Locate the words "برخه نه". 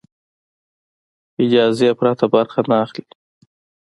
2.33-2.75